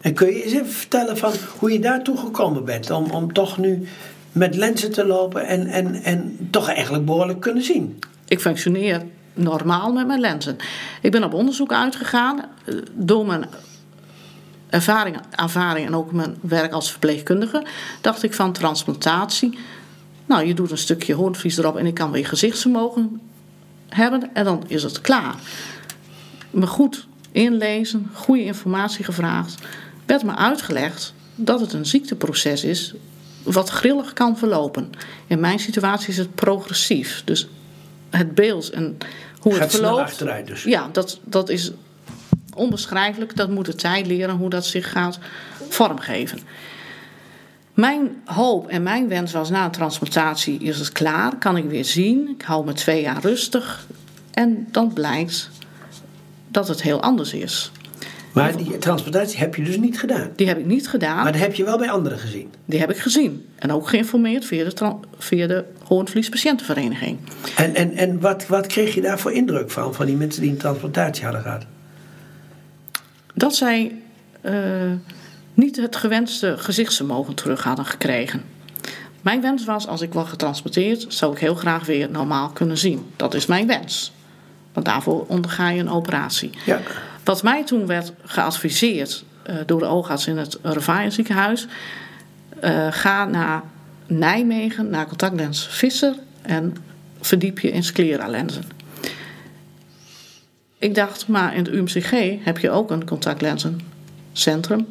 En 0.00 0.14
kun 0.14 0.26
je 0.26 0.42
eens 0.42 0.52
even 0.52 0.66
vertellen 0.66 1.18
van 1.18 1.32
hoe 1.58 1.72
je 1.72 1.80
daartoe 1.80 2.16
gekomen 2.16 2.64
bent 2.64 2.90
om, 2.90 3.10
om 3.10 3.32
toch 3.32 3.58
nu 3.58 3.88
met 4.32 4.56
lenzen 4.56 4.92
te 4.92 5.06
lopen 5.06 5.46
en, 5.46 5.66
en, 5.66 5.94
en 6.02 6.48
toch 6.50 6.68
eigenlijk 6.68 7.04
behoorlijk 7.04 7.40
kunnen 7.40 7.62
zien? 7.62 7.98
Ik 8.28 8.40
functioneer 8.40 9.02
normaal 9.34 9.92
met 9.92 10.06
mijn 10.06 10.20
lenzen. 10.20 10.56
Ik 11.02 11.10
ben 11.10 11.24
op 11.24 11.34
onderzoek 11.34 11.72
uitgegaan 11.72 12.38
eh, 12.38 12.74
door 12.92 13.26
mijn 13.26 13.46
ervaring, 14.70 15.16
ervaring 15.30 15.86
en 15.86 15.94
ook 15.94 16.12
mijn 16.12 16.36
werk 16.40 16.72
als 16.72 16.90
verpleegkundige. 16.90 17.64
Dacht 18.00 18.22
ik 18.22 18.34
van 18.34 18.52
transplantatie. 18.52 19.58
Nou, 20.28 20.46
je 20.46 20.54
doet 20.54 20.70
een 20.70 20.78
stukje 20.78 21.14
hoornvlies 21.14 21.56
erop 21.56 21.76
en 21.76 21.86
ik 21.86 21.94
kan 21.94 22.10
weer 22.10 22.26
gezichtsvermogen 22.26 23.20
hebben 23.88 24.30
en 24.34 24.44
dan 24.44 24.64
is 24.66 24.82
het 24.82 25.00
klaar. 25.00 25.34
Me 26.50 26.66
goed 26.66 27.06
inlezen, 27.32 28.10
goede 28.12 28.44
informatie 28.44 29.04
gevraagd. 29.04 29.54
Werd 30.06 30.22
me 30.22 30.34
uitgelegd 30.34 31.14
dat 31.34 31.60
het 31.60 31.72
een 31.72 31.86
ziekteproces 31.86 32.64
is 32.64 32.94
wat 33.42 33.68
grillig 33.68 34.12
kan 34.12 34.38
verlopen. 34.38 34.90
In 35.26 35.40
mijn 35.40 35.58
situatie 35.58 36.08
is 36.08 36.16
het 36.16 36.34
progressief. 36.34 37.22
Dus 37.24 37.48
het 38.10 38.34
beeld 38.34 38.70
en 38.70 38.98
hoe 39.40 39.52
Gaat 39.52 39.62
het 39.62 39.70
verloopt. 39.70 40.46
dus. 40.46 40.62
Ja, 40.62 40.88
dat, 40.92 41.20
dat 41.24 41.48
is 41.48 41.72
onbeschrijfelijk. 42.54 43.36
Dat 43.36 43.50
moet 43.50 43.66
de 43.66 43.74
tijd 43.74 44.06
leren 44.06 44.36
hoe 44.36 44.50
dat 44.50 44.66
zich 44.66 44.90
gaat 44.90 45.18
vormgeven. 45.68 46.38
Mijn 47.78 48.22
hoop 48.24 48.68
en 48.68 48.82
mijn 48.82 49.08
wens 49.08 49.32
was 49.32 49.50
na 49.50 49.64
een 49.64 49.70
transplantatie 49.70 50.60
is 50.60 50.78
het 50.78 50.92
klaar. 50.92 51.36
Kan 51.36 51.56
ik 51.56 51.64
weer 51.64 51.84
zien. 51.84 52.28
Ik 52.28 52.42
hou 52.42 52.64
me 52.64 52.72
twee 52.72 53.00
jaar 53.00 53.20
rustig. 53.20 53.86
En 54.30 54.68
dan 54.70 54.92
blijkt 54.92 55.50
dat 56.48 56.68
het 56.68 56.82
heel 56.82 57.02
anders 57.02 57.32
is. 57.32 57.72
Maar 58.32 58.56
die 58.56 58.78
transplantatie 58.78 59.38
heb 59.38 59.54
je 59.54 59.62
dus 59.62 59.76
niet 59.76 60.00
gedaan. 60.00 60.30
Die 60.36 60.46
heb 60.46 60.58
ik 60.58 60.66
niet 60.66 60.88
gedaan. 60.88 61.22
Maar 61.22 61.32
dat 61.32 61.40
heb 61.40 61.54
je 61.54 61.64
wel 61.64 61.78
bij 61.78 61.90
anderen 61.90 62.18
gezien. 62.18 62.52
Die 62.64 62.80
heb 62.80 62.90
ik 62.90 62.98
gezien. 62.98 63.46
En 63.56 63.72
ook 63.72 63.88
geïnformeerd 63.88 64.44
via 64.44 64.64
de, 64.64 64.94
via 65.18 65.46
de 65.46 65.64
Hoornvlies 65.84 66.28
Patiëntenvereniging. 66.28 67.18
En, 67.56 67.74
en, 67.74 67.92
en 67.92 68.20
wat, 68.20 68.46
wat 68.46 68.66
kreeg 68.66 68.94
je 68.94 69.00
daar 69.00 69.18
voor 69.18 69.32
indruk 69.32 69.70
van, 69.70 69.94
van 69.94 70.06
die 70.06 70.16
mensen 70.16 70.42
die 70.42 70.50
een 70.50 70.56
transplantatie 70.56 71.24
hadden 71.24 71.42
gehad? 71.42 71.64
Dat 73.34 73.54
zij 73.54 73.94
eh, 74.40 74.92
niet 75.58 75.76
het 75.76 75.96
gewenste 75.96 76.54
gezichtsvermogen 76.58 77.34
terug 77.34 77.62
hadden 77.62 77.84
gekregen. 77.84 78.42
Mijn 79.22 79.40
wens 79.40 79.64
was, 79.64 79.86
als 79.86 80.00
ik 80.00 80.12
word 80.12 80.28
getransporteerd, 80.28 81.06
zou 81.08 81.32
ik 81.32 81.38
heel 81.38 81.54
graag 81.54 81.86
weer 81.86 82.10
normaal 82.10 82.48
kunnen 82.48 82.78
zien. 82.78 83.06
Dat 83.16 83.34
is 83.34 83.46
mijn 83.46 83.66
wens. 83.66 84.12
Want 84.72 84.86
daarvoor 84.86 85.24
onderga 85.26 85.68
je 85.68 85.80
een 85.80 85.90
operatie. 85.90 86.50
Ja. 86.66 86.80
Wat 87.24 87.42
mij 87.42 87.64
toen 87.64 87.86
werd 87.86 88.12
geadviseerd 88.24 89.24
eh, 89.42 89.56
door 89.66 89.78
de 89.78 89.86
oogarts 89.86 90.26
in 90.26 90.36
het 90.36 90.58
Revaaien 90.62 91.12
ziekenhuis. 91.12 91.66
eh, 92.60 92.86
ga 92.90 93.24
naar 93.24 93.62
Nijmegen, 94.06 94.90
naar 94.90 95.06
contactlens 95.06 95.66
Visser 95.70 96.14
en 96.42 96.76
verdiep 97.20 97.58
je 97.58 97.70
in 97.70 97.84
scleralenzen. 97.84 98.64
Ik 100.78 100.94
dacht, 100.94 101.28
maar 101.28 101.54
in 101.54 101.64
het 101.64 101.68
UMCG 101.68 102.44
heb 102.44 102.58
je 102.58 102.70
ook 102.70 102.90
een 102.90 103.06
contactlenzencentrum. 103.06 104.86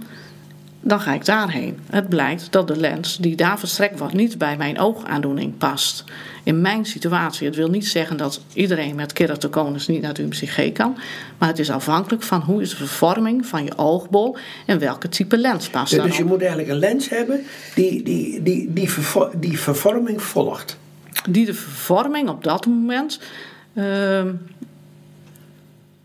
Dan 0.81 1.00
ga 1.00 1.13
ik 1.13 1.25
daarheen. 1.25 1.79
Het 1.89 2.10
blijkt 2.10 2.51
dat 2.51 2.67
de 2.67 2.77
lens 2.77 3.17
die 3.17 3.36
daar 3.36 3.60
verstrekt 3.60 4.00
wordt 4.00 4.13
niet 4.13 4.38
bij 4.38 4.57
mijn 4.57 4.79
oogaandoening 4.79 5.57
past. 5.57 6.03
In 6.43 6.62
mijn 6.62 6.86
situatie. 6.86 7.48
Het 7.48 7.55
wil 7.55 7.69
niet 7.69 7.88
zeggen 7.88 8.17
dat 8.17 8.41
iedereen 8.53 8.96
met 8.96 9.13
keratoconus 9.13 9.88
niet 9.88 10.01
naar 10.01 10.10
het 10.10 10.19
UMCG 10.19 10.72
kan. 10.72 10.98
Maar 11.38 11.50
het 11.50 11.60
is 11.60 11.69
afhankelijk 11.69 12.24
van 12.24 12.41
hoe 12.41 12.62
is 12.62 12.69
de 12.69 12.75
vervorming 12.75 13.46
van 13.46 13.63
je 13.63 13.77
oogbol 13.77 14.38
en 14.65 14.79
welke 14.79 15.10
type 15.10 15.38
lens 15.38 15.69
past 15.69 15.93
Dus, 15.93 16.03
dus 16.03 16.17
je 16.17 16.25
moet 16.25 16.39
eigenlijk 16.39 16.69
een 16.69 16.79
lens 16.79 17.10
hebben 17.10 17.43
die 17.75 18.03
die, 18.03 18.43
die, 18.43 18.74
die, 18.74 18.89
die 19.39 19.60
vervorming 19.60 20.22
volgt. 20.22 20.77
die 21.29 21.46
de 21.46 21.53
vervorming 21.53 22.29
op 22.29 22.43
dat 22.43 22.65
moment 22.65 23.19
ehm, 23.74 24.27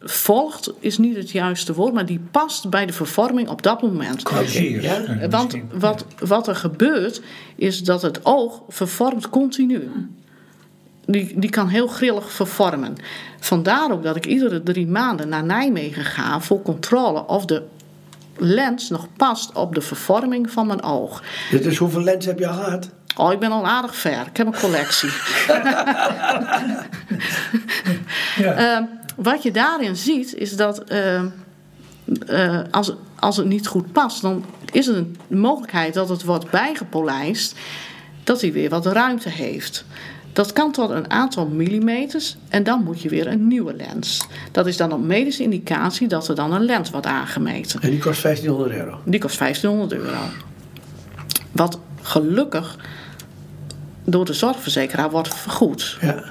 volgt, 0.05 0.73
is 0.79 0.99
niet 0.99 1.17
het 1.17 1.31
juiste 1.31 1.75
woord, 1.75 1.95
maar 1.95 2.07
die 2.07 2.21
past 2.31 2.71
bij 2.71 2.87
de 2.87 2.93
vervorming 2.93 3.49
op 3.49 3.63
dat 3.63 3.83
moment. 3.83 4.23
Corrigeert. 4.23 4.83
Ja, 4.83 5.29
Want 5.29 5.57
wat, 5.73 6.05
wat 6.19 6.49
er 6.49 6.57
gebeurt, 6.57 7.23
is 7.57 7.83
dat 7.85 8.03
het 8.03 8.25
oog 8.25 8.63
vervormt 8.69 9.31
continu. 9.31 9.91
Die, 11.05 11.39
die 11.39 11.51
kan 11.51 11.69
heel 11.69 11.87
grillig 11.87 12.33
vervormen. 12.33 12.97
Vandaar 13.41 13.93
ook 13.93 14.03
dat 14.03 14.17
ik 14.17 14.27
iedere 14.27 14.63
drie 14.63 14.87
maanden 14.87 15.29
naar 15.29 15.45
Nijmegen 15.45 16.05
ga 16.05 16.41
voor 16.41 16.63
controle 16.63 17.27
of 17.27 17.45
de 17.45 17.63
lens 18.37 18.89
nog 18.89 19.07
past 19.17 19.53
op 19.53 19.75
de 19.75 19.81
vervorming 19.81 20.51
van 20.51 20.67
mijn 20.67 20.83
oog. 20.83 21.23
Dus 21.51 21.79
hoeveel 21.79 22.03
lens 22.03 22.27
heb 22.27 22.39
je 22.39 22.49
al 22.49 22.55
gehad? 22.55 22.91
Oh, 23.17 23.33
ik 23.33 23.39
ben 23.39 23.51
al 23.51 23.67
aardig 23.67 23.97
ver. 23.97 24.27
Ik 24.27 24.37
heb 24.37 24.47
een 24.47 24.61
collectie. 24.61 25.11
Ja. 28.37 28.55
Ehm, 28.77 28.85
wat 29.17 29.43
je 29.43 29.51
daarin 29.51 29.97
ziet, 29.97 30.35
is 30.35 30.57
dat 30.57 30.79
ehm, 30.85 31.27
eh, 32.27 32.61
als, 32.71 32.93
als 33.19 33.37
het 33.37 33.47
niet 33.47 33.67
goed 33.67 33.93
past, 33.93 34.23
dan 34.23 34.45
is 34.73 34.87
er 34.87 34.97
een 34.97 35.17
mogelijkheid 35.29 35.95
dat 35.95 36.09
het 36.09 36.25
wordt 36.25 36.51
bijgepolijst, 36.51 37.55
dat 38.25 38.41
hij 38.41 38.53
weer 38.53 38.71
wat 38.71 38.87
ruimte 38.87 39.29
heeft. 39.29 39.85
Dat 40.33 40.53
kan 40.53 40.73
tot 40.73 40.91
een 40.91 41.11
aantal 41.11 41.47
millimeters 41.47 42.37
en 42.49 42.63
dan 42.63 42.83
moet 42.83 43.03
je 43.03 43.09
weer 43.09 43.27
een 43.27 43.47
nieuwe 43.47 43.75
lens. 43.75 44.27
Dat 44.53 44.67
is 44.67 44.77
dan 44.77 44.93
op 44.93 45.03
medische 45.03 45.43
indicatie 45.43 46.09
dat 46.09 46.29
er 46.29 46.35
dan 46.35 46.53
een 46.53 46.65
lens 46.65 46.91
wordt 46.91 47.07
aangemeten. 47.07 47.81
En 47.81 47.91
die 47.91 47.99
kost 47.99 48.23
1500 48.23 48.81
euro. 48.81 49.01
Die 49.05 49.21
kost 49.21 49.39
1500 49.39 50.01
euro. 50.01 50.21
Wat 51.53 51.79
gelukkig 52.03 52.77
door 54.05 54.25
de 54.25 54.33
zorgverzekeraar 54.33 55.11
wordt 55.11 55.35
vergoed. 55.35 55.99
Ja. 56.01 56.25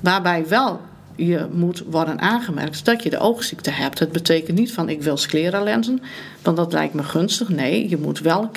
Waarbij 0.00 0.48
wel 0.48 0.80
je 1.16 1.46
moet 1.52 1.82
worden 1.90 2.20
aangemerkt 2.20 2.84
dat 2.84 3.02
je 3.02 3.10
de 3.10 3.18
oogziekte 3.18 3.70
hebt. 3.70 3.98
Het 3.98 4.12
betekent 4.12 4.58
niet 4.58 4.72
van 4.72 4.88
ik 4.88 5.02
wil 5.02 5.16
scleralenzen, 5.16 6.02
want 6.42 6.56
dat 6.56 6.72
lijkt 6.72 6.94
me 6.94 7.02
gunstig. 7.02 7.48
Nee, 7.48 7.88
je 7.88 7.96
moet 7.96 8.18
wel 8.18 8.50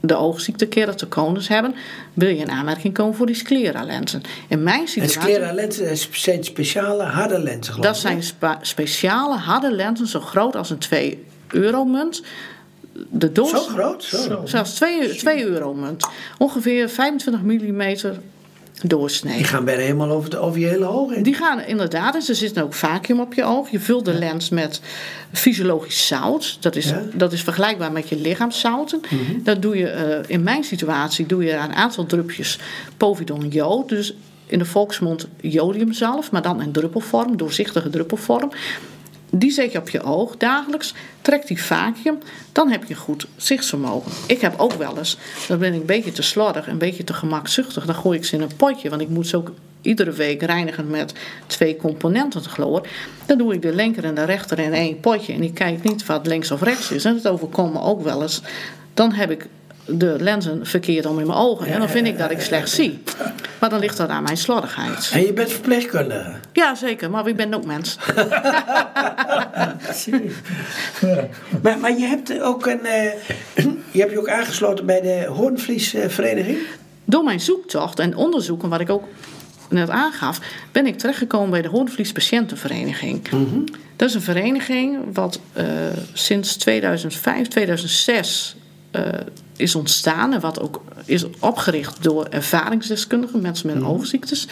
de 0.00 0.16
oogziekte 0.16 0.66
keratoconus 0.66 1.48
hebben. 1.48 1.74
Wil 2.14 2.28
je 2.28 2.36
in 2.36 2.50
aanmerking 2.50 2.94
komen 2.94 3.14
voor 3.14 3.26
die 3.26 3.34
scleralenzen. 3.34 4.22
In 4.48 4.62
mijn 4.62 4.80
En 4.80 4.88
situatie... 4.88 5.20
sclera-lenzen 5.20 5.96
zijn 6.10 6.44
speciale 6.44 7.02
harde 7.02 7.38
lenzen, 7.38 7.74
geloof 7.74 7.86
Dat 7.86 7.98
zijn 7.98 8.22
speciale 8.60 9.36
harde 9.36 9.72
lenzen, 9.72 10.06
zo 10.06 10.20
groot 10.20 10.56
als 10.56 10.70
een 10.70 10.78
2 10.78 11.24
euro 11.48 11.84
munt. 11.84 12.22
De 12.92 13.26
hè? 13.26 13.32
doos, 13.32 13.50
Zo 13.50 13.58
groot? 13.58 14.04
Zo. 14.04 14.42
Zelfs 14.44 14.74
2, 14.74 15.14
2 15.14 15.44
euro 15.44 15.74
munt. 15.74 16.08
Ongeveer 16.38 16.88
25 16.88 17.42
mm 17.42 17.96
doorsnee. 18.84 19.36
Die 19.36 19.44
gaan 19.44 19.64
bijna 19.64 19.82
helemaal 19.82 20.10
over, 20.10 20.30
de, 20.30 20.38
over 20.38 20.60
je 20.60 20.66
hele 20.66 20.86
oog 20.86 21.14
heen. 21.14 21.22
Die 21.22 21.34
gaan 21.34 21.60
inderdaad, 21.60 22.12
dus 22.12 22.28
er 22.28 22.34
zit 22.34 22.60
ook 22.62 22.74
vacuüm 22.74 23.20
op 23.20 23.34
je 23.34 23.44
oog. 23.44 23.70
Je 23.70 23.80
vult 23.80 24.04
de 24.04 24.14
lens 24.14 24.48
met 24.48 24.80
fysiologisch 25.32 26.06
zout. 26.06 26.56
Dat 26.60 26.76
is, 26.76 26.88
Ja. 26.88 26.98
Mhm. 26.98 27.18
dat 27.18 27.32
is 27.32 27.42
vergelijkbaar 27.42 27.92
met 27.92 28.08
je 28.08 28.16
lichaamszouten. 28.16 29.00
Dat 29.42 29.62
doe 29.62 29.76
je, 29.76 29.86
eh, 29.88 30.18
in 30.26 30.42
mijn 30.42 30.64
situatie 30.64 31.26
doe 31.26 31.44
je 31.44 31.52
een 31.52 31.74
aantal 31.74 32.06
drupjes 32.06 32.58
povidon 32.96 33.48
jod. 33.48 33.88
Dus 33.88 34.14
in 34.46 34.58
de 34.58 34.64
volksmond 34.64 35.28
jodiumzalf, 35.40 36.30
maar 36.30 36.42
dan 36.42 36.62
in 36.62 36.72
druppelvorm, 36.72 37.36
doorzichtige 37.36 37.90
druppelvorm. 37.90 38.50
Die 39.30 39.50
zet 39.50 39.72
je 39.72 39.78
op 39.78 39.88
je 39.88 40.02
oog 40.02 40.36
dagelijks, 40.36 40.94
trekt 41.20 41.48
die 41.48 41.62
vacuüm, 41.62 42.18
dan 42.52 42.70
heb 42.70 42.84
je 42.84 42.94
goed 42.94 43.26
zichtsvermogen. 43.36 44.12
Ik 44.26 44.40
heb 44.40 44.54
ook 44.56 44.72
wel 44.72 44.98
eens, 44.98 45.16
dan 45.48 45.58
ben 45.58 45.74
ik 45.74 45.80
een 45.80 45.86
beetje 45.86 46.12
te 46.12 46.22
slordig, 46.22 46.66
een 46.66 46.78
beetje 46.78 47.04
te 47.04 47.12
gemakzuchtig, 47.12 47.86
dan 47.86 47.94
gooi 47.94 48.18
ik 48.18 48.24
ze 48.24 48.36
in 48.36 48.42
een 48.42 48.56
potje, 48.56 48.88
want 48.88 49.02
ik 49.02 49.08
moet 49.08 49.26
ze 49.26 49.36
ook 49.36 49.52
iedere 49.82 50.10
week 50.10 50.42
reinigen 50.42 50.90
met 50.90 51.12
twee 51.46 51.76
componenten 51.76 52.42
chloor. 52.42 52.86
Dan 53.26 53.38
doe 53.38 53.54
ik 53.54 53.62
de 53.62 53.74
linker 53.74 54.04
en 54.04 54.14
de 54.14 54.24
rechter 54.24 54.58
in 54.58 54.72
één 54.72 55.00
potje 55.00 55.32
en 55.32 55.42
ik 55.42 55.54
kijk 55.54 55.82
niet 55.82 56.06
wat 56.06 56.26
links 56.26 56.50
of 56.50 56.62
rechts 56.62 56.90
is. 56.90 57.04
En 57.04 57.14
het 57.14 57.28
overkomt 57.28 57.72
me 57.72 57.80
ook 57.80 58.02
wel 58.02 58.22
eens. 58.22 58.42
Dan 58.94 59.12
heb 59.12 59.30
ik 59.30 59.46
de 59.92 60.16
lenzen 60.18 60.66
verkeerd 60.66 61.06
om 61.06 61.18
in 61.18 61.26
mijn 61.26 61.38
ogen 61.38 61.66
en 61.66 61.78
dan 61.78 61.88
vind 61.88 62.06
ik 62.06 62.18
dat 62.18 62.30
ik 62.30 62.40
slecht 62.40 62.70
zie. 62.70 63.02
Maar 63.58 63.70
dan 63.70 63.78
ligt 63.78 63.96
dat 63.96 64.08
aan 64.08 64.22
mijn 64.22 64.36
slordigheid. 64.36 65.10
En 65.12 65.20
je 65.20 65.32
bent 65.32 65.52
verpleegkundige. 65.52 66.32
Ja, 66.52 66.74
zeker, 66.74 67.10
maar 67.10 67.26
ik 67.26 67.36
ben 67.36 67.54
ook 67.54 67.64
mens. 67.64 67.96
Maar, 71.62 71.78
maar 71.78 71.98
je 71.98 72.06
hebt 72.06 72.40
ook 72.40 72.66
een, 72.66 72.84
eh, 72.84 73.12
je 73.90 74.00
hebt 74.00 74.12
je 74.12 74.18
ook 74.18 74.28
aangesloten 74.28 74.86
bij 74.86 75.00
de 75.00 75.26
Hoornvliesvereniging. 75.28 76.58
Door 77.04 77.24
mijn 77.24 77.40
zoektocht 77.40 77.98
en 77.98 78.16
onderzoeken, 78.16 78.68
wat 78.68 78.80
ik 78.80 78.90
ook 78.90 79.04
net 79.70 79.90
aangaf, 79.90 80.40
ben 80.72 80.86
ik 80.86 80.98
terechtgekomen 80.98 81.50
bij 81.50 81.62
de 81.62 81.68
Hoornvlies 81.68 82.12
Patiëntenvereniging. 82.12 83.28
Dat 83.96 84.08
is 84.08 84.14
een 84.14 84.20
vereniging 84.20 84.98
wat 85.12 85.40
eh, 85.52 85.64
sinds 86.12 86.56
2005, 86.56 87.48
2006 87.48 88.56
eh, 88.90 89.02
is 89.60 89.74
ontstaan 89.74 90.32
en 90.32 90.40
wat 90.40 90.60
ook 90.60 90.80
is 91.04 91.24
opgericht 91.38 92.02
door 92.02 92.24
ervaringsdeskundigen, 92.24 93.40
mensen 93.40 93.66
met 93.74 93.82
oogziektes, 93.82 94.46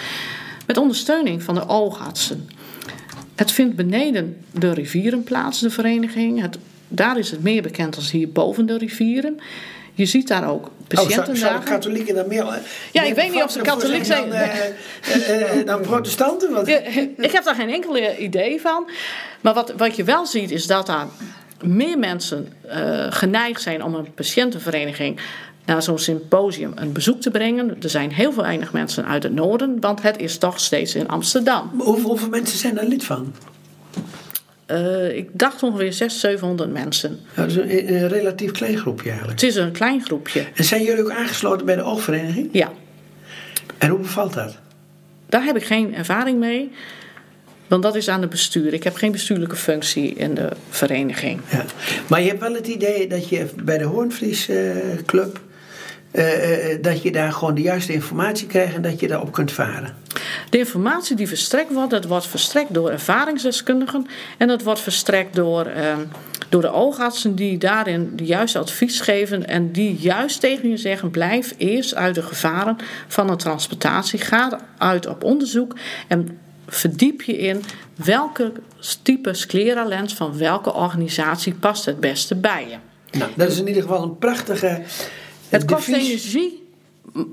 met 0.67 0.77
ondersteuning 0.77 1.43
van 1.43 1.55
de 1.55 1.69
oogartsen. 1.69 2.49
Het 3.35 3.53
vindt 3.53 3.77
beneden 3.77 4.37
de 4.51 4.73
rivieren 4.73 5.23
plaats, 5.23 5.61
de 5.61 5.71
vereniging. 5.71 6.41
Het, 6.41 6.59
daar 6.89 7.19
is 7.19 7.31
het 7.31 7.43
meer 7.43 7.63
bekend 7.63 7.97
als 7.97 8.11
hier 8.11 8.33
boven 8.33 8.67
de 8.67 8.79
rivieren. 8.79 9.41
Je 9.95 10.07
ziet 10.07 10.29
daar 10.29 10.51
ook 10.51 10.71
Oh, 10.95 11.05
patiënten 11.05 11.37
zou 11.37 11.59
de 11.59 11.65
katholieken 11.65 12.15
dan 12.15 12.29
meer... 12.29 12.45
Ja, 12.45 12.61
meer 12.93 13.11
ik 13.11 13.15
weet 13.15 13.33
niet 13.33 13.43
of 13.43 13.51
ze 13.51 13.61
katholiek 13.61 14.05
zijn. 14.05 14.29
Dan, 14.29 14.39
eh, 14.39 14.69
eh, 15.03 15.59
eh, 15.61 15.67
dan 15.67 15.81
protestanten? 15.81 16.53
Want, 16.53 16.67
Ja, 16.67 16.79
ik 17.17 17.33
heb 17.33 17.45
daar 17.45 17.55
geen 17.55 17.71
enkel 17.71 17.99
idee 18.19 18.61
van. 18.61 18.91
Maar 19.41 19.55
wat, 19.55 19.73
wat 19.77 19.97
je 19.97 20.05
wel 20.05 20.27
ziet 20.27 20.51
is 20.51 20.67
dat 20.67 20.87
daar 20.87 21.07
meer 21.63 21.99
mensen 21.99 22.49
eh, 22.69 23.07
geneigd 23.11 23.63
zijn 23.63 23.83
om 23.85 23.95
een 23.95 24.15
patiëntenvereniging 24.15 25.21
naar 25.65 25.83
zo'n 25.83 25.99
symposium 25.99 26.73
een 26.75 26.93
bezoek 26.93 27.21
te 27.21 27.31
brengen. 27.31 27.77
Er 27.83 27.91
zijn 27.91 28.11
heel 28.13 28.33
veel 28.33 28.43
weinig 28.43 28.73
mensen 28.73 29.07
uit 29.07 29.23
het 29.23 29.33
noorden, 29.35 29.81
want 29.81 30.03
het 30.03 30.19
is 30.19 30.39
toch 30.39 30.61
steeds 30.61 30.95
in 30.95 31.09
Amsterdam. 31.09 31.71
hoeveel, 31.79 32.09
hoeveel 32.09 32.29
mensen 32.29 32.59
zijn 32.59 32.75
daar 32.75 32.85
lid 32.85 33.05
van? 33.05 33.35
Eh, 34.67 35.17
ik 35.17 35.29
dacht 35.33 35.63
ongeveer 35.63 35.93
600, 35.93 36.21
700 36.21 36.73
mensen. 36.73 37.21
Ja, 37.37 37.43
dat 37.43 37.51
is 37.51 37.57
een, 37.57 37.95
een 37.95 38.09
relatief 38.09 38.51
klein 38.51 38.77
groepje 38.77 39.09
eigenlijk. 39.09 39.41
Het 39.41 39.51
is 39.51 39.57
een 39.57 39.73
klein 39.73 40.03
groepje. 40.05 40.45
En 40.55 40.65
zijn 40.65 40.83
jullie 40.83 41.03
ook 41.03 41.11
aangesloten 41.11 41.67
bij 41.67 41.77
de 41.77 41.83
oogvereniging? 41.83 42.49
Ja, 42.53 42.71
En 43.79 43.89
hoe 43.89 43.99
bevalt 43.99 44.35
dat? 44.35 44.59
daar 45.29 45.45
heb 45.45 45.57
ik 45.57 45.65
geen 45.65 45.95
ervaring 45.95 46.39
mee. 46.39 46.71
Want 47.69 47.83
dat 47.83 47.95
is 47.95 48.09
aan 48.09 48.21
het 48.21 48.31
bestuur. 48.31 48.73
Ik 48.73 48.85
heb 48.85 48.97
geen 48.97 49.13
bestuurlijke 49.13 49.57
functie 49.57 50.15
in 50.15 50.35
de 50.35 50.49
vereniging. 50.71 51.41
Ja. 51.51 51.65
Maar 52.07 52.21
je 52.23 52.29
hebt 52.29 52.41
wel 52.41 52.55
het 52.55 52.67
idee 52.67 53.07
dat 53.07 53.29
je 53.29 53.47
bij 53.65 53.79
de 53.79 53.85
Hoornvlies 53.85 54.49
eh, 54.49 54.77
Club... 55.07 55.41
eh, 56.11 56.73
eh, 56.73 56.83
dat 56.83 57.03
je 57.03 57.13
daar 57.13 57.33
gewoon 57.33 57.55
de 57.55 57.63
juiste 57.63 57.93
informatie 57.93 58.47
krijgt 58.47 58.75
en 58.75 58.83
dat 58.83 59.01
je 59.01 59.09
daarop 59.09 59.33
kunt 59.33 59.53
varen. 59.53 59.97
De 60.51 60.59
informatie 60.59 61.17
die 61.17 61.29
verstrekt 61.29 61.73
wordt, 61.73 61.91
dat 61.91 62.05
wordt 62.05 62.27
verstrekt 62.27 62.75
door 62.75 62.91
ervaringsdeskundigen 62.91 64.07
en 64.39 64.49
dat 64.49 64.63
wordt 64.63 64.81
verstrekt 64.81 65.35
door 65.35 65.65
eh, 65.65 65.97
door 66.49 66.61
de 66.61 66.73
oogartsen 66.73 67.35
die 67.35 67.59
daarin 67.59 68.13
de 68.17 68.25
juiste 68.25 68.59
advies 68.59 69.01
geven 69.01 69.47
en 69.47 69.73
die 69.73 69.97
juist 69.97 70.41
tegen 70.41 70.71
je 70.71 70.77
zeggen: 70.77 71.11
blijf 71.11 71.55
eerst 71.57 71.95
uit 71.95 72.15
de 72.15 72.23
gevaren 72.23 72.77
van 73.09 73.31
een 73.31 73.37
transplantatie. 73.37 74.19
Ga 74.19 74.61
uit 74.79 75.07
op 75.07 75.25
onderzoek 75.25 75.77
en 76.09 76.39
verdiep 76.69 77.23
je 77.23 77.39
in 77.39 77.63
welke 77.95 78.53
type 79.03 79.35
scleralens 79.35 80.15
van 80.15 80.39
welke 80.39 80.75
organisatie 80.75 81.55
past 81.55 81.85
het 81.85 82.01
beste 82.01 82.35
bij 82.35 82.69
je. 82.69 82.77
Nou, 83.19 83.31
dat 83.37 83.51
is 83.51 83.59
in 83.59 83.69
ieder 83.69 83.83
geval 83.83 84.03
een 84.03 84.19
prachtige. 84.19 84.83
Het 85.49 85.65
kost 85.65 85.87
devies. 85.87 86.09
energie. 86.09 86.67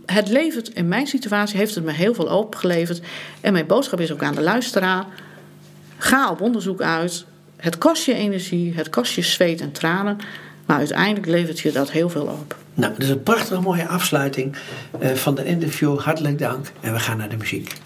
Het 0.06 0.30
levert, 0.30 0.70
in 0.70 0.88
mijn 0.88 1.08
situatie 1.08 1.58
heeft 1.58 1.76
het 1.76 1.84
me 1.84 1.92
heel 1.92 2.14
veel 2.14 2.38
opgeleverd. 2.38 3.02
En 3.42 3.54
mijn 3.54 3.66
boodschap 3.66 4.00
is 4.00 4.12
ook 4.12 4.24
aan 4.24 4.36
de 4.36 4.42
luisteraar. 4.42 5.06
Ga 5.98 6.32
op 6.32 6.42
onderzoek 6.42 6.82
uit. 6.82 7.26
Het 7.56 7.78
kost 7.78 8.06
je 8.06 8.14
energie, 8.14 8.74
het 8.74 8.90
kost 8.90 9.14
je 9.14 9.22
zweet 9.22 9.62
en 9.62 9.72
tranen. 9.72 10.18
Maar 10.66 10.78
uiteindelijk 10.78 11.26
levert 11.26 11.60
je 11.60 11.72
dat 11.72 11.92
heel 11.92 12.10
veel 12.10 12.26
op. 12.26 12.56
Nou, 12.74 12.94
dat 12.94 13.02
is 13.02 13.10
een 13.10 13.24
prachtige 13.24 13.62
mooie 13.62 13.88
afsluiting 13.88 14.56
eh, 15.00 15.12
van 15.12 15.36
de 15.36 15.46
interview. 15.46 16.00
Hartelijk 16.00 16.40
dank 16.40 16.72
en 16.82 16.94
we 16.94 17.00
gaan 17.00 17.18
naar 17.18 17.30
de 17.30 17.38
muziek. 17.38 17.85